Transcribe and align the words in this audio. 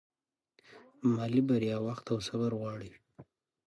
مالي 1.13 1.41
بریا 1.49 1.77
وخت 1.87 2.05
او 2.13 2.19
صبر 2.27 2.51
غواړي. 2.59 2.91